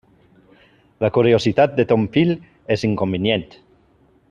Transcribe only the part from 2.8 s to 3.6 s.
inconvenient.